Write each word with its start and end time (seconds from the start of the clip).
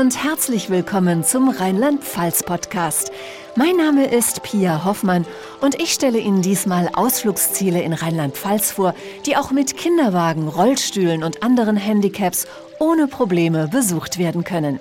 und 0.00 0.24
herzlich 0.24 0.70
willkommen 0.70 1.24
zum 1.24 1.50
Rheinland-Pfalz-Podcast. 1.50 3.12
Mein 3.54 3.76
Name 3.76 4.06
ist 4.06 4.42
Pia 4.42 4.86
Hoffmann 4.86 5.26
und 5.60 5.74
ich 5.78 5.92
stelle 5.92 6.18
Ihnen 6.18 6.40
diesmal 6.40 6.88
Ausflugsziele 6.94 7.82
in 7.82 7.92
Rheinland-Pfalz 7.92 8.72
vor, 8.72 8.94
die 9.26 9.36
auch 9.36 9.50
mit 9.50 9.76
Kinderwagen, 9.76 10.48
Rollstühlen 10.48 11.22
und 11.22 11.42
anderen 11.42 11.76
Handicaps 11.76 12.46
ohne 12.78 13.08
Probleme 13.08 13.68
besucht 13.68 14.16
werden 14.16 14.42
können. 14.42 14.80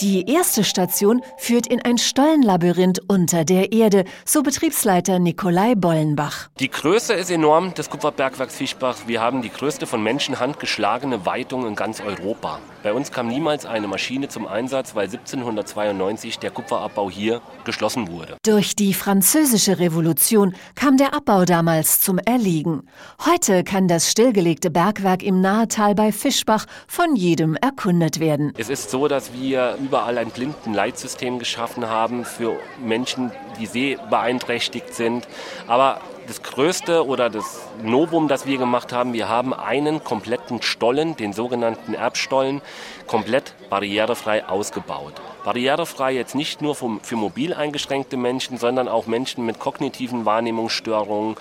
Die 0.00 0.28
erste 0.28 0.64
Station 0.64 1.22
führt 1.36 1.66
in 1.66 1.82
ein 1.82 1.98
Stollenlabyrinth 1.98 3.00
unter 3.08 3.44
der 3.44 3.72
Erde, 3.72 4.04
so 4.24 4.42
Betriebsleiter 4.42 5.18
Nikolai 5.18 5.74
Bollenbach. 5.74 6.48
Die 6.58 6.70
Größe 6.70 7.14
ist 7.14 7.30
enorm 7.30 7.74
des 7.74 7.90
Kupferbergwerks 7.90 8.56
Fischbach. 8.56 8.96
Wir 9.06 9.20
haben 9.20 9.42
die 9.42 9.50
größte 9.50 9.86
von 9.86 10.02
Menschenhand 10.02 10.58
geschlagene 10.58 11.26
Weitung 11.26 11.66
in 11.66 11.74
ganz 11.74 12.00
Europa. 12.00 12.58
Bei 12.82 12.92
uns 12.92 13.12
kam 13.12 13.28
niemals 13.28 13.64
eine 13.64 13.86
Maschine 13.86 14.28
zum 14.28 14.46
Einsatz, 14.46 14.94
weil 14.94 15.04
1792 15.04 16.38
der 16.38 16.50
Kupferabbau 16.50 17.10
hier 17.10 17.40
geschlossen 17.64 18.08
wurde. 18.08 18.36
Durch 18.44 18.74
die 18.74 18.94
französische 18.94 19.78
Revolution 19.78 20.54
kam 20.74 20.96
der 20.96 21.14
Abbau 21.14 21.44
damals 21.44 22.00
zum 22.00 22.18
Erliegen. 22.18 22.88
Heute 23.24 23.62
kann 23.62 23.86
das 23.86 24.10
stillgelegte 24.10 24.70
Bergwerk 24.70 25.22
im 25.22 25.40
Nahetal 25.40 25.94
bei 25.94 26.10
Fischbach 26.10 26.66
von 26.88 27.14
jedem 27.14 27.54
erkundet 27.56 28.18
werden. 28.18 28.52
Es 28.58 28.68
ist 28.68 28.90
so, 28.90 29.06
dass 29.06 29.32
wir 29.32 29.78
überall 29.82 30.18
ein 30.18 30.30
Blindenleitsystem 30.30 31.38
geschaffen 31.38 31.88
haben 31.88 32.24
für 32.24 32.56
Menschen, 32.84 33.32
die 33.58 33.66
sehbeeinträchtigt 33.66 34.94
sind. 34.94 35.26
Aber 35.66 36.00
das 36.26 36.42
Größte 36.42 37.06
oder 37.06 37.28
das 37.30 37.60
Novum, 37.82 38.28
das 38.28 38.46
wir 38.46 38.58
gemacht 38.58 38.92
haben, 38.92 39.12
wir 39.12 39.28
haben 39.28 39.52
einen 39.52 40.04
kompletten 40.04 40.62
Stollen, 40.62 41.16
den 41.16 41.32
sogenannten 41.32 41.94
Erbstollen, 41.94 42.62
komplett 43.06 43.54
barrierefrei 43.68 44.46
ausgebaut. 44.46 45.14
Barrierefrei 45.44 46.12
jetzt 46.12 46.34
nicht 46.34 46.62
nur 46.62 46.76
für 46.76 47.16
mobil 47.16 47.52
eingeschränkte 47.52 48.16
Menschen, 48.16 48.58
sondern 48.58 48.86
auch 48.86 49.06
Menschen 49.06 49.44
mit 49.44 49.58
kognitiven 49.58 50.24
Wahrnehmungsstörungen 50.24 51.36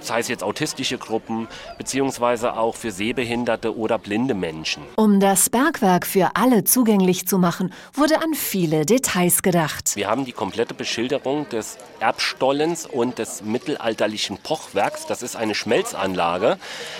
sei 0.00 0.20
es 0.20 0.28
jetzt 0.28 0.42
autistische 0.42 0.98
Gruppen, 0.98 1.48
beziehungsweise 1.78 2.56
auch 2.56 2.76
für 2.76 2.90
sehbehinderte 2.90 3.76
oder 3.76 3.98
blinde 3.98 4.34
Menschen. 4.34 4.82
Um 4.96 5.20
das 5.20 5.50
Bergwerk 5.50 6.06
für 6.06 6.30
alle 6.34 6.64
zugänglich 6.64 7.26
zu 7.26 7.38
machen, 7.38 7.72
wurde 7.94 8.18
an 8.18 8.34
viele 8.34 8.86
Details 8.86 9.42
gedacht. 9.42 9.96
Wir 9.96 10.08
haben 10.08 10.24
die 10.24 10.32
komplette 10.32 10.74
Beschilderung 10.74 11.48
des 11.48 11.78
Erbstollens 12.00 12.86
und 12.86 13.18
des 13.18 13.42
mittelalterlichen 13.42 14.38
Pochwerks, 14.38 15.06
das 15.06 15.22
ist 15.22 15.36
eine 15.36 15.54
Schmelzanlage, 15.54 16.58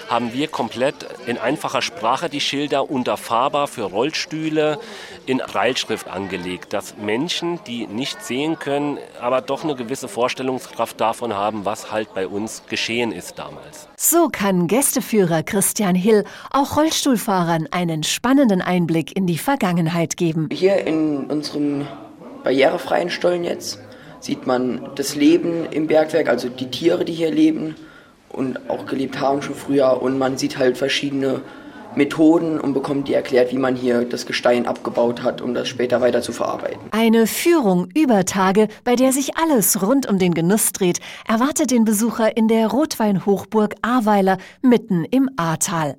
haben 0.09 0.33
wir 0.33 0.49
komplett 0.49 1.07
in 1.27 1.39
einfacher 1.39 1.83
Sprache 1.83 2.29
die 2.29 2.41
Schilder 2.41 2.91
unterfahrbar 2.91 3.69
für 3.69 3.83
Rollstühle 3.83 4.79
in 5.27 5.39
Breilschrift 5.39 6.09
angelegt, 6.09 6.73
dass 6.73 6.97
Menschen, 6.97 7.61
die 7.67 7.87
nicht 7.87 8.23
sehen 8.23 8.59
können, 8.59 8.99
aber 9.21 9.41
doch 9.41 9.65
eine 9.65 9.75
gewisse 9.75 10.09
Vorstellungskraft 10.09 11.01
davon 11.01 11.35
haben, 11.35 11.65
was 11.65 11.91
halt 11.91 12.15
bei 12.15 12.27
uns 12.27 12.63
geschieht 12.69 12.86
geschehen 12.87 13.11
ist 13.11 13.37
damals. 13.37 13.89
So 13.97 14.29
kann 14.31 14.69
Gästeführer 14.69 15.43
Christian 15.43 15.97
Hill 15.97 16.25
auch 16.53 16.77
Rollstuhlfahrern 16.77 17.67
einen 17.73 18.05
spannenden 18.05 18.63
Einblick 18.63 19.17
in 19.17 19.27
die 19.27 19.39
Vergangenheit 19.39 20.17
geben. 20.17 20.49
Hier 20.53 20.87
in 20.87 21.25
unserem 21.25 21.89
barrierefreien 22.45 23.11
Stollen 23.11 23.43
jetzt 23.43 23.81
sieht 24.21 24.47
man 24.47 24.89
das 24.95 25.17
Leben 25.17 25.67
im 25.73 25.89
Bergwerk, 25.89 26.29
also 26.29 26.49
die 26.49 26.71
Tiere, 26.71 27.05
die 27.05 27.13
hier 27.13 27.33
leben 27.33 27.75
und 28.29 28.71
auch 28.71 28.87
gelebt 28.87 29.19
haben 29.19 29.43
schon 29.43 29.57
früher. 29.57 30.01
Und 30.01 30.17
man 30.17 30.39
sieht 30.39 30.57
halt 30.57 30.79
verschiedene 30.79 31.41
Methoden 31.97 32.61
und 32.61 32.75
bekommt 32.75 33.09
die 33.09 33.15
erklärt, 33.15 33.53
wie 33.53 33.59
man 33.59 33.75
hier 33.75 34.05
das 34.05 34.27
Gestein 34.27 34.67
abgebaut 34.67 35.23
hat, 35.23 35.41
um 35.41 35.55
das 35.55 35.69
später 35.69 36.01
weiter 36.01 36.23
zu 36.23 36.33
verarbeiten. 36.33 36.79
Eine 36.91 37.27
Führung 37.27 37.89
über 37.95 38.25
Tage, 38.25 38.69
bei 38.85 38.97
der 38.97 39.13
sich 39.13 39.37
alles 39.37 39.83
rund 39.83 40.09
um 40.09 40.19
den 40.19 40.35
Genuss 40.35 40.73
dreht, 40.73 41.01
erwartet 41.27 41.71
den 41.71 41.85
Besucher 41.85 42.37
in 42.37 42.49
der 42.49 42.69
Rotweinhochburg 42.69 43.75
Ahrweiler 43.83 44.39
mitten 44.63 45.05
im 45.05 45.31
Ahrtal. 45.37 45.97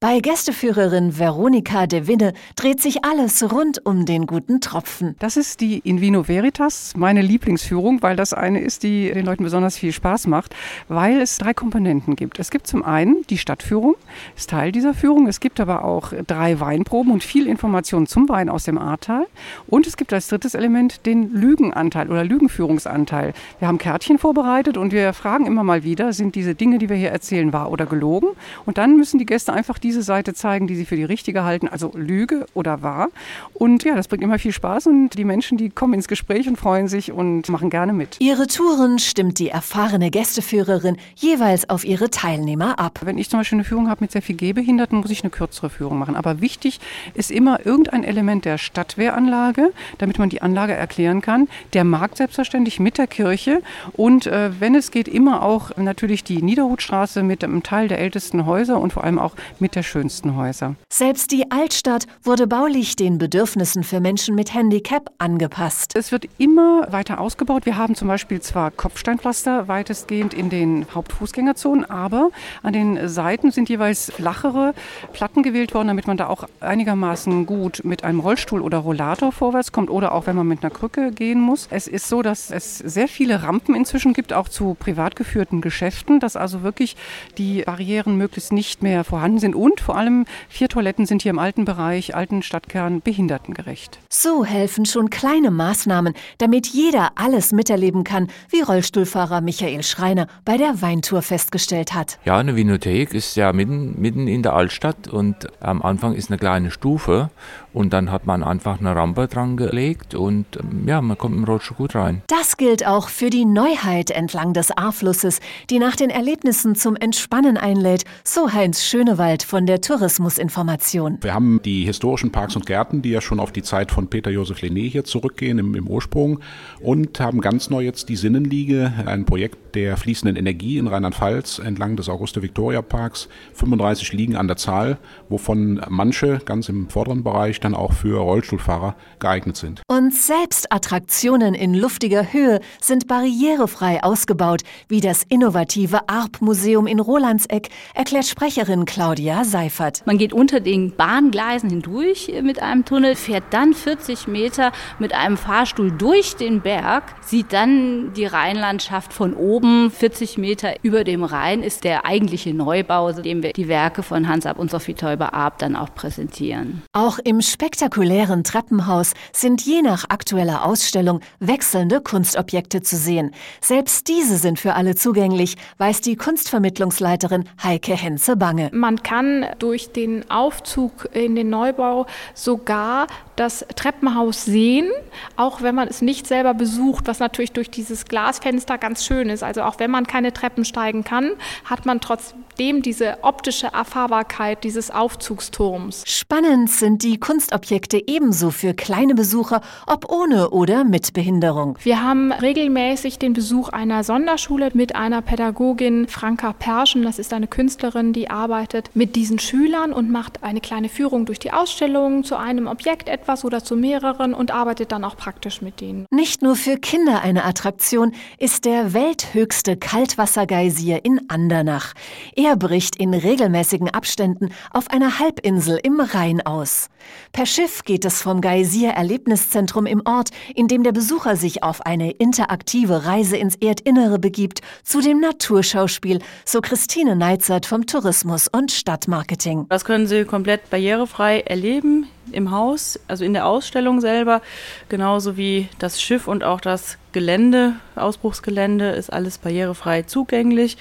Bei 0.00 0.20
Gästeführerin 0.20 1.18
Veronika 1.18 1.86
de 1.86 2.06
Winne 2.06 2.32
dreht 2.56 2.80
sich 2.80 3.04
alles 3.04 3.52
rund 3.52 3.84
um 3.84 4.06
den 4.06 4.26
guten 4.26 4.60
Tropfen. 4.60 5.16
Das 5.18 5.36
ist 5.36 5.60
die 5.60 5.78
In 5.78 6.00
Vino 6.00 6.28
Veritas, 6.28 6.94
meine 6.96 7.20
Lieblingsführung, 7.20 8.02
weil 8.02 8.16
das 8.16 8.32
eine 8.32 8.60
ist, 8.60 8.82
die 8.82 9.10
den 9.12 9.26
Leuten 9.26 9.42
besonders 9.42 9.76
viel 9.76 9.92
Spaß 9.92 10.26
macht, 10.26 10.54
weil 10.88 11.20
es 11.20 11.38
drei 11.38 11.52
Komponenten 11.52 12.16
gibt. 12.16 12.38
Es 12.38 12.50
gibt 12.50 12.66
zum 12.66 12.84
einen 12.84 13.24
die 13.28 13.38
Stadtführung, 13.38 13.96
ist 14.36 14.50
Teil 14.50 14.72
dieser 14.72 14.94
Führung. 14.94 15.26
Es 15.38 15.40
gibt 15.40 15.60
aber 15.60 15.84
auch 15.84 16.12
drei 16.26 16.58
Weinproben 16.58 17.12
und 17.12 17.22
viel 17.22 17.46
Information 17.46 18.08
zum 18.08 18.28
Wein 18.28 18.48
aus 18.48 18.64
dem 18.64 18.76
Ahrtal. 18.76 19.24
Und 19.68 19.86
es 19.86 19.96
gibt 19.96 20.12
als 20.12 20.26
drittes 20.26 20.56
Element 20.56 21.06
den 21.06 21.32
Lügenanteil 21.32 22.10
oder 22.10 22.24
Lügenführungsanteil. 22.24 23.34
Wir 23.60 23.68
haben 23.68 23.78
Kärtchen 23.78 24.18
vorbereitet 24.18 24.76
und 24.76 24.90
wir 24.90 25.12
fragen 25.12 25.46
immer 25.46 25.62
mal 25.62 25.84
wieder, 25.84 26.12
sind 26.12 26.34
diese 26.34 26.56
Dinge, 26.56 26.78
die 26.78 26.88
wir 26.88 26.96
hier 26.96 27.10
erzählen, 27.10 27.52
wahr 27.52 27.70
oder 27.70 27.86
gelogen? 27.86 28.30
Und 28.66 28.78
dann 28.78 28.96
müssen 28.96 29.18
die 29.18 29.26
Gäste 29.26 29.52
einfach 29.52 29.78
diese 29.78 30.02
Seite 30.02 30.34
zeigen, 30.34 30.66
die 30.66 30.74
sie 30.74 30.84
für 30.84 30.96
die 30.96 31.04
richtige 31.04 31.44
halten, 31.44 31.68
also 31.68 31.92
Lüge 31.94 32.46
oder 32.54 32.82
wahr. 32.82 33.06
Und 33.54 33.84
ja, 33.84 33.94
das 33.94 34.08
bringt 34.08 34.24
immer 34.24 34.40
viel 34.40 34.50
Spaß 34.50 34.88
und 34.88 35.10
die 35.10 35.24
Menschen, 35.24 35.56
die 35.56 35.70
kommen 35.70 35.94
ins 35.94 36.08
Gespräch 36.08 36.48
und 36.48 36.56
freuen 36.56 36.88
sich 36.88 37.12
und 37.12 37.48
machen 37.48 37.70
gerne 37.70 37.92
mit. 37.92 38.16
Ihre 38.18 38.48
Touren 38.48 38.98
stimmt 38.98 39.38
die 39.38 39.50
erfahrene 39.50 40.10
Gästeführerin 40.10 40.96
jeweils 41.14 41.70
auf 41.70 41.84
ihre 41.84 42.10
Teilnehmer 42.10 42.80
ab. 42.80 42.98
Wenn 43.04 43.18
ich 43.18 43.30
zum 43.30 43.38
Beispiel 43.38 43.58
eine 43.58 43.64
Führung 43.64 43.88
habe 43.88 44.02
mit 44.02 44.10
sehr 44.10 44.22
viel 44.22 44.34
Gehbehinderten, 44.34 44.98
muss 44.98 45.12
ich 45.12 45.22
eine 45.22 45.27
kürzere 45.30 45.70
Führung 45.70 45.98
machen. 45.98 46.16
Aber 46.16 46.40
wichtig 46.40 46.80
ist 47.14 47.30
immer 47.30 47.64
irgendein 47.64 48.04
Element 48.04 48.44
der 48.44 48.58
Stadtwehranlage, 48.58 49.72
damit 49.98 50.18
man 50.18 50.28
die 50.28 50.42
Anlage 50.42 50.74
erklären 50.74 51.20
kann. 51.20 51.48
Der 51.72 51.84
Markt 51.84 52.16
selbstverständlich 52.16 52.80
mit 52.80 52.98
der 52.98 53.06
Kirche 53.06 53.62
und 53.94 54.26
äh, 54.26 54.50
wenn 54.60 54.74
es 54.74 54.90
geht, 54.90 55.08
immer 55.08 55.42
auch 55.42 55.76
natürlich 55.76 56.24
die 56.24 56.42
Niederhutstraße 56.42 57.22
mit 57.22 57.44
einem 57.44 57.62
Teil 57.62 57.88
der 57.88 57.98
ältesten 57.98 58.46
Häuser 58.46 58.80
und 58.80 58.92
vor 58.92 59.04
allem 59.04 59.18
auch 59.18 59.34
mit 59.58 59.74
der 59.74 59.82
schönsten 59.82 60.36
Häuser. 60.36 60.74
Selbst 60.88 61.30
die 61.32 61.50
Altstadt 61.50 62.06
wurde 62.22 62.46
baulich 62.46 62.96
den 62.96 63.18
Bedürfnissen 63.18 63.84
für 63.84 64.00
Menschen 64.00 64.34
mit 64.34 64.54
Handicap 64.54 65.10
angepasst. 65.18 65.92
Es 65.94 66.12
wird 66.12 66.26
immer 66.38 66.90
weiter 66.90 67.20
ausgebaut. 67.20 67.66
Wir 67.66 67.76
haben 67.76 67.94
zum 67.94 68.08
Beispiel 68.08 68.40
zwar 68.40 68.70
Kopfsteinpflaster 68.70 69.68
weitestgehend 69.68 70.34
in 70.34 70.50
den 70.50 70.86
Hauptfußgängerzonen, 70.94 71.88
aber 71.88 72.30
an 72.62 72.72
den 72.72 73.08
Seiten 73.08 73.50
sind 73.50 73.68
jeweils 73.68 74.12
flachere 74.12 74.74
Platten 75.12 75.42
gewählt 75.42 75.74
worden, 75.74 75.88
damit 75.88 76.06
man 76.06 76.16
da 76.16 76.28
auch 76.28 76.44
einigermaßen 76.60 77.46
gut 77.46 77.80
mit 77.84 78.04
einem 78.04 78.20
Rollstuhl 78.20 78.60
oder 78.60 78.78
Rollator 78.78 79.32
vorwärts 79.32 79.72
kommt 79.72 79.90
oder 79.90 80.12
auch 80.12 80.26
wenn 80.26 80.36
man 80.36 80.46
mit 80.46 80.62
einer 80.62 80.70
Krücke 80.70 81.10
gehen 81.12 81.40
muss. 81.40 81.68
Es 81.70 81.88
ist 81.88 82.08
so, 82.08 82.22
dass 82.22 82.50
es 82.50 82.78
sehr 82.78 83.08
viele 83.08 83.42
Rampen 83.42 83.74
inzwischen 83.74 84.12
gibt, 84.12 84.32
auch 84.32 84.48
zu 84.48 84.76
privat 84.78 85.16
geführten 85.16 85.60
Geschäften, 85.60 86.20
dass 86.20 86.36
also 86.36 86.62
wirklich 86.62 86.96
die 87.36 87.62
Barrieren 87.62 88.16
möglichst 88.16 88.52
nicht 88.52 88.82
mehr 88.82 89.04
vorhanden 89.04 89.38
sind 89.38 89.54
und 89.54 89.80
vor 89.80 89.96
allem 89.96 90.24
vier 90.48 90.68
Toiletten 90.68 91.06
sind 91.06 91.22
hier 91.22 91.30
im 91.30 91.38
alten 91.38 91.64
Bereich, 91.64 92.14
alten 92.14 92.42
Stadtkern 92.42 93.00
behindertengerecht. 93.00 93.98
So 94.10 94.44
helfen 94.44 94.86
schon 94.86 95.10
kleine 95.10 95.50
Maßnahmen, 95.50 96.14
damit 96.38 96.66
jeder 96.66 97.12
alles 97.16 97.52
miterleben 97.52 98.04
kann, 98.04 98.28
wie 98.50 98.60
Rollstuhlfahrer 98.60 99.40
Michael 99.40 99.82
Schreiner 99.82 100.26
bei 100.44 100.56
der 100.56 100.82
Weintour 100.82 101.22
festgestellt 101.22 101.94
hat. 101.94 102.18
Ja, 102.24 102.36
eine 102.38 102.56
Vinothek 102.56 103.14
ist 103.14 103.36
ja 103.36 103.52
mitten, 103.52 104.00
mitten 104.00 104.28
in 104.28 104.42
der 104.42 104.54
Altstadt 104.54 104.97
und 105.06 105.46
am 105.60 105.82
Anfang 105.82 106.14
ist 106.14 106.30
eine 106.30 106.38
kleine 106.38 106.72
Stufe 106.72 107.30
und 107.72 107.92
dann 107.92 108.10
hat 108.10 108.26
man 108.26 108.42
einfach 108.42 108.80
eine 108.80 108.96
Rampe 108.96 109.28
dran 109.28 109.56
gelegt 109.56 110.14
und 110.14 110.46
ja, 110.84 111.00
man 111.00 111.16
kommt 111.16 111.36
im 111.36 111.44
Rollstuhl 111.44 111.76
gut 111.76 111.94
rein. 111.94 112.22
Das 112.26 112.56
gilt 112.56 112.84
auch 112.84 113.08
für 113.08 113.30
die 113.30 113.44
Neuheit 113.44 114.10
entlang 114.10 114.54
des 114.54 114.76
Ahrflusses, 114.76 115.40
die 115.70 115.78
nach 115.78 115.94
den 115.94 116.10
Erlebnissen 116.10 116.74
zum 116.74 116.96
Entspannen 116.96 117.56
einlädt, 117.56 118.04
so 118.24 118.52
Heinz 118.52 118.82
Schönewald 118.82 119.42
von 119.42 119.66
der 119.66 119.80
Tourismusinformation. 119.80 121.18
Wir 121.20 121.34
haben 121.34 121.60
die 121.62 121.84
historischen 121.84 122.32
Parks 122.32 122.56
und 122.56 122.66
Gärten, 122.66 123.02
die 123.02 123.10
ja 123.10 123.20
schon 123.20 123.38
auf 123.38 123.52
die 123.52 123.62
Zeit 123.62 123.92
von 123.92 124.08
Peter 124.08 124.30
Josef 124.30 124.60
Lené 124.60 124.88
hier 124.90 125.04
zurückgehen 125.04 125.58
im, 125.58 125.74
im 125.74 125.86
Ursprung 125.86 126.40
und 126.80 127.20
haben 127.20 127.40
ganz 127.40 127.70
neu 127.70 127.82
jetzt 127.82 128.08
die 128.08 128.16
Sinnenliege, 128.16 128.92
ein 129.06 129.24
Projekt 129.24 129.74
der 129.74 129.96
fließenden 129.96 130.36
Energie 130.36 130.78
in 130.78 130.86
Rheinland-Pfalz 130.86 131.58
entlang 131.58 131.96
des 131.96 132.08
Auguste-Victoria-Parks, 132.08 133.28
35 133.52 134.12
Liegen 134.14 134.36
an 134.36 134.48
der 134.48 134.56
Zahl, 134.56 134.87
wovon 135.28 135.80
manche 135.88 136.38
ganz 136.44 136.68
im 136.68 136.88
vorderen 136.88 137.22
Bereich 137.22 137.60
dann 137.60 137.74
auch 137.74 137.92
für 137.92 138.18
Rollstuhlfahrer 138.20 138.94
geeignet 139.18 139.56
sind. 139.56 139.82
Und 139.88 140.14
selbst 140.14 140.72
Attraktionen 140.72 141.54
in 141.54 141.74
luftiger 141.74 142.32
Höhe 142.32 142.60
sind 142.80 143.06
barrierefrei 143.06 144.02
ausgebaut, 144.02 144.62
wie 144.88 145.00
das 145.00 145.24
innovative 145.28 146.08
ARP-Museum 146.08 146.86
in 146.86 147.00
Rolandseck, 147.00 147.68
erklärt 147.94 148.26
Sprecherin 148.26 148.84
Claudia 148.84 149.44
Seifert. 149.44 150.02
Man 150.06 150.18
geht 150.18 150.32
unter 150.32 150.60
den 150.60 150.94
Bahngleisen 150.94 151.70
hindurch 151.70 152.32
mit 152.42 152.62
einem 152.62 152.84
Tunnel, 152.84 153.16
fährt 153.16 153.44
dann 153.50 153.74
40 153.74 154.28
Meter 154.28 154.72
mit 154.98 155.12
einem 155.14 155.36
Fahrstuhl 155.36 155.90
durch 155.90 156.36
den 156.36 156.60
Berg, 156.60 157.04
sieht 157.20 157.52
dann 157.52 158.12
die 158.14 158.26
Rheinlandschaft 158.26 159.12
von 159.12 159.34
oben. 159.34 159.90
40 159.90 160.38
Meter 160.38 160.74
über 160.82 161.04
dem 161.04 161.24
Rhein 161.24 161.62
ist 161.62 161.84
der 161.84 162.06
eigentliche 162.06 162.54
Neubau, 162.54 163.12
dem 163.12 163.42
wir 163.42 163.52
die 163.52 163.68
Werke 163.68 164.02
von 164.02 164.28
Hans 164.28 164.46
Ab 164.46 164.58
und 164.58 164.70
Sophie 164.78 164.94
Teuber-Arp 164.94 165.58
dann 165.58 165.74
auch 165.74 165.92
präsentieren. 165.92 166.82
Auch 166.92 167.18
im 167.18 167.42
spektakulären 167.42 168.44
Treppenhaus 168.44 169.14
sind 169.32 169.60
je 169.62 169.82
nach 169.82 170.04
aktueller 170.08 170.64
Ausstellung 170.64 171.18
wechselnde 171.40 172.00
Kunstobjekte 172.00 172.80
zu 172.80 172.96
sehen. 172.96 173.32
Selbst 173.60 174.06
diese 174.06 174.36
sind 174.36 174.60
für 174.60 174.74
alle 174.74 174.94
zugänglich, 174.94 175.56
weiß 175.78 176.00
die 176.02 176.14
Kunstvermittlungsleiterin 176.14 177.48
Heike 177.60 177.96
Henze-Bange. 177.96 178.70
Man 178.72 179.02
kann 179.02 179.46
durch 179.58 179.90
den 179.90 180.30
Aufzug 180.30 181.08
in 181.12 181.34
den 181.34 181.50
Neubau 181.50 182.06
sogar 182.34 183.08
das 183.38 183.64
Treppenhaus 183.76 184.44
sehen, 184.44 184.90
auch 185.36 185.62
wenn 185.62 185.74
man 185.74 185.88
es 185.88 186.02
nicht 186.02 186.26
selber 186.26 186.54
besucht, 186.54 187.06
was 187.06 187.20
natürlich 187.20 187.52
durch 187.52 187.70
dieses 187.70 188.06
Glasfenster 188.06 188.78
ganz 188.78 189.04
schön 189.04 189.28
ist. 189.28 189.42
Also 189.42 189.62
auch 189.62 189.78
wenn 189.78 189.90
man 189.90 190.06
keine 190.06 190.32
Treppen 190.32 190.64
steigen 190.64 191.04
kann, 191.04 191.30
hat 191.64 191.86
man 191.86 192.00
trotzdem 192.00 192.82
diese 192.82 193.18
optische 193.22 193.68
Erfahrbarkeit 193.68 194.64
dieses 194.64 194.90
Aufzugsturms. 194.90 196.02
Spannend 196.06 196.70
sind 196.70 197.02
die 197.04 197.18
Kunstobjekte 197.18 198.02
ebenso 198.08 198.50
für 198.50 198.74
kleine 198.74 199.14
Besucher, 199.14 199.60
ob 199.86 200.10
ohne 200.10 200.50
oder 200.50 200.84
mit 200.84 201.12
Behinderung. 201.12 201.78
Wir 201.82 202.02
haben 202.02 202.32
regelmäßig 202.32 203.18
den 203.18 203.32
Besuch 203.32 203.68
einer 203.68 204.02
Sonderschule 204.02 204.70
mit 204.74 204.96
einer 204.96 205.22
Pädagogin, 205.22 206.08
Franka 206.08 206.52
Perschen. 206.52 207.02
Das 207.02 207.18
ist 207.18 207.32
eine 207.32 207.46
Künstlerin, 207.46 208.12
die 208.12 208.30
arbeitet 208.30 208.90
mit 208.94 209.14
diesen 209.14 209.38
Schülern 209.38 209.92
und 209.92 210.10
macht 210.10 210.42
eine 210.42 210.60
kleine 210.60 210.88
Führung 210.88 211.26
durch 211.26 211.38
die 211.38 211.52
Ausstellung 211.52 212.24
zu 212.24 212.36
einem 212.36 212.66
Objekt 212.66 213.08
etwas 213.28 213.44
oder 213.44 213.62
zu 213.62 213.76
mehreren 213.76 214.32
und 214.32 214.50
arbeitet 214.52 214.90
dann 214.90 215.04
auch 215.04 215.14
praktisch 215.14 215.60
mit 215.60 215.82
denen. 215.82 216.06
Nicht 216.10 216.40
nur 216.40 216.56
für 216.56 216.78
Kinder 216.78 217.20
eine 217.20 217.44
Attraktion 217.44 218.12
ist 218.38 218.64
der 218.64 218.94
welthöchste 218.94 219.76
Kaltwassergeysir 219.76 221.04
in 221.04 221.20
Andernach. 221.28 221.92
Er 222.34 222.56
bricht 222.56 222.96
in 222.96 223.12
regelmäßigen 223.12 223.90
Abständen 223.90 224.48
auf 224.70 224.88
einer 224.88 225.18
Halbinsel 225.18 225.78
im 225.82 226.00
Rhein 226.00 226.40
aus. 226.46 226.88
Per 227.32 227.44
Schiff 227.44 227.84
geht 227.84 228.06
es 228.06 228.22
vom 228.22 228.40
Geysir-Erlebniszentrum 228.40 229.84
im 229.84 230.00
Ort, 230.06 230.30
in 230.54 230.66
dem 230.66 230.82
der 230.82 230.92
Besucher 230.92 231.36
sich 231.36 231.62
auf 231.62 231.84
eine 231.84 232.12
interaktive 232.12 233.04
Reise 233.04 233.36
ins 233.36 233.56
Erdinnere 233.56 234.18
begibt, 234.18 234.60
zu 234.84 235.02
dem 235.02 235.20
Naturschauspiel, 235.20 236.20
so 236.46 236.62
Christine 236.62 237.14
Neizert 237.14 237.66
vom 237.66 237.84
Tourismus 237.84 238.48
und 238.48 238.72
Stadtmarketing. 238.72 239.66
Das 239.68 239.84
können 239.84 240.06
Sie 240.06 240.24
komplett 240.24 240.70
barrierefrei 240.70 241.40
erleben 241.40 242.06
im 242.32 242.50
Haus, 242.50 242.98
also 243.08 243.24
in 243.24 243.32
der 243.32 243.46
Ausstellung 243.46 244.00
selber, 244.00 244.42
genauso 244.88 245.36
wie 245.36 245.68
das 245.78 246.00
Schiff 246.00 246.28
und 246.28 246.44
auch 246.44 246.60
das 246.60 246.98
Gelände, 247.12 247.74
Ausbruchsgelände, 247.96 248.90
ist 248.90 249.12
alles 249.12 249.38
barrierefrei 249.38 250.02
zugänglich. 250.02 250.76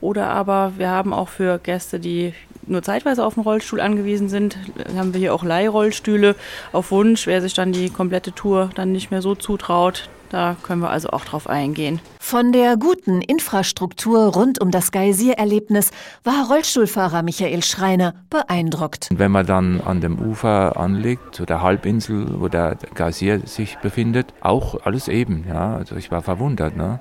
Oder 0.00 0.28
aber 0.28 0.72
wir 0.78 0.90
haben 0.90 1.12
auch 1.12 1.28
für 1.28 1.58
Gäste, 1.58 2.00
die 2.00 2.34
nur 2.66 2.82
zeitweise 2.82 3.24
auf 3.24 3.34
den 3.34 3.42
Rollstuhl 3.42 3.80
angewiesen 3.80 4.28
sind, 4.28 4.56
haben 4.96 5.12
wir 5.12 5.20
hier 5.20 5.34
auch 5.34 5.44
Leihrollstühle 5.44 6.36
auf 6.72 6.90
Wunsch, 6.90 7.26
wer 7.26 7.40
sich 7.40 7.54
dann 7.54 7.72
die 7.72 7.90
komplette 7.90 8.32
Tour 8.32 8.70
dann 8.74 8.92
nicht 8.92 9.10
mehr 9.10 9.22
so 9.22 9.34
zutraut. 9.34 10.08
Da 10.32 10.56
können 10.62 10.80
wir 10.80 10.88
also 10.88 11.10
auch 11.10 11.26
drauf 11.26 11.46
eingehen. 11.46 12.00
Von 12.18 12.52
der 12.52 12.78
guten 12.78 13.20
Infrastruktur 13.20 14.32
rund 14.32 14.62
um 14.62 14.70
das 14.70 14.90
Geysir-Erlebnis 14.90 15.90
war 16.24 16.48
Rollstuhlfahrer 16.48 17.22
Michael 17.22 17.62
Schreiner 17.62 18.14
beeindruckt. 18.30 19.10
Wenn 19.12 19.30
man 19.30 19.44
dann 19.44 19.82
an 19.82 20.00
dem 20.00 20.18
Ufer 20.18 20.78
anliegt, 20.78 21.34
zu 21.34 21.44
der 21.44 21.60
Halbinsel, 21.60 22.40
wo 22.40 22.48
der 22.48 22.78
Geysir 22.94 23.40
sich 23.44 23.76
befindet, 23.78 24.32
auch 24.40 24.86
alles 24.86 25.08
eben. 25.08 25.44
Ja, 25.46 25.76
also 25.76 25.96
ich 25.96 26.10
war 26.10 26.22
verwundert. 26.22 26.78
Ne? 26.78 27.00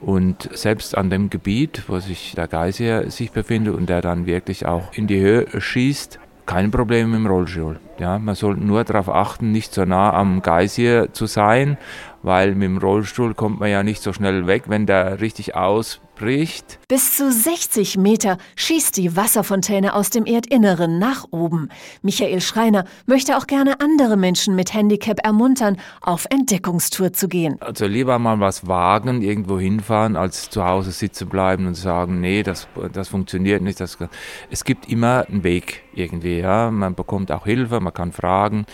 Und 0.00 0.50
selbst 0.52 0.98
an 0.98 1.08
dem 1.08 1.30
Gebiet, 1.30 1.84
wo 1.86 2.00
sich 2.00 2.32
der 2.34 2.48
Geysir 2.48 3.12
sich 3.12 3.30
befindet 3.30 3.76
und 3.76 3.88
der 3.88 4.00
dann 4.00 4.26
wirklich 4.26 4.66
auch 4.66 4.92
in 4.92 5.06
die 5.06 5.20
Höhe 5.20 5.46
schießt, 5.60 6.18
kein 6.50 6.72
Problem 6.72 7.12
mit 7.12 7.20
dem 7.20 7.26
Rollstuhl. 7.28 7.78
Ja, 8.00 8.18
man 8.18 8.34
sollte 8.34 8.64
nur 8.64 8.82
darauf 8.82 9.08
achten, 9.08 9.52
nicht 9.52 9.72
so 9.72 9.84
nah 9.84 10.12
am 10.12 10.42
Geysir 10.42 11.12
zu 11.12 11.26
sein, 11.26 11.78
weil 12.22 12.54
mit 12.54 12.64
dem 12.64 12.78
Rollstuhl 12.78 13.34
kommt 13.34 13.60
man 13.60 13.70
ja 13.70 13.82
nicht 13.82 14.02
so 14.02 14.12
schnell 14.12 14.46
weg, 14.46 14.64
wenn 14.66 14.86
der 14.86 15.20
richtig 15.20 15.56
ausbricht. 16.20 16.78
Bis 16.88 17.16
zu 17.16 17.30
60 17.30 17.96
Meter 17.96 18.38
schießt 18.56 18.96
die 18.96 19.16
Wasserfontäne 19.16 19.94
aus 19.94 20.10
dem 20.10 20.26
Erdinneren 20.26 20.98
nach 20.98 21.26
oben. 21.30 21.68
Michael 22.02 22.40
Schreiner 22.40 22.84
möchte 23.06 23.36
auch 23.36 23.46
gerne 23.46 23.80
andere 23.80 24.16
Menschen 24.16 24.54
mit 24.54 24.74
Handicap 24.74 25.24
ermuntern, 25.24 25.78
auf 26.00 26.26
Entdeckungstour 26.30 27.12
zu 27.12 27.28
gehen. 27.28 27.56
Also 27.60 27.86
lieber 27.86 28.18
mal 28.18 28.40
was 28.40 28.66
wagen, 28.66 29.22
irgendwo 29.22 29.58
hinfahren, 29.58 30.16
als 30.16 30.50
zu 30.50 30.64
Hause 30.64 30.90
sitzen 30.92 31.28
bleiben 31.28 31.66
und 31.66 31.74
sagen, 31.74 32.20
nee, 32.20 32.42
das, 32.42 32.68
das 32.92 33.08
funktioniert 33.08 33.62
nicht. 33.62 33.80
Das, 33.80 33.98
es 34.50 34.64
gibt 34.64 34.88
immer 34.88 35.26
einen 35.28 35.44
Weg 35.44 35.82
irgendwie. 35.94 36.38
Ja. 36.38 36.70
Man 36.70 36.94
bekommt 36.94 37.32
auch 37.32 37.44
Hilfe, 37.44 37.80
man 37.80 37.94
kann 37.94 38.12
fragen. 38.12 38.66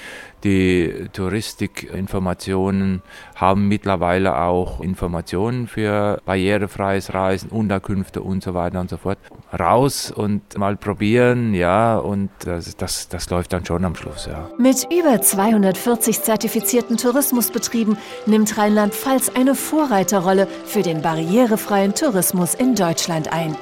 Die 0.45 1.09
Touristikinformationen 1.13 3.03
haben 3.35 3.69
mittlerweile 3.69 4.39
auch 4.39 4.81
Informationen 4.81 5.67
für 5.67 6.21
barrierefreies 6.25 7.13
Reisen, 7.37 7.51
Unterkünfte 7.51 8.23
und 8.23 8.43
so 8.43 8.55
weiter 8.55 8.81
und 8.81 8.89
so 8.91 8.97
fort. 8.97 9.19
Raus 9.59 10.11
und 10.11 10.59
mal 10.59 10.77
probieren, 10.77 11.55
ja, 11.55 11.97
und 11.99 12.31
das, 12.45 12.77
das, 12.77 13.09
das 13.09 13.31
läuft 13.31 13.53
dann 13.53 13.65
schon 13.65 13.85
am 13.85 13.95
Schluss, 13.95 14.27
ja. 14.27 14.51
Mit 14.59 14.89
über 14.93 15.21
240 15.21 16.23
zertifizierten 16.23 16.97
Tourismusbetrieben 16.97 17.97
nimmt 18.27 18.57
Rheinland-Pfalz 18.57 19.31
eine 19.35 19.55
Vorreiterrolle 19.55 20.49
für 20.65 20.81
den 20.83 21.03
barrierefreien 21.03 21.95
Tourismus 21.95 22.55
in 22.55 22.75
Deutschland 22.75 23.31
ein. 23.33 23.57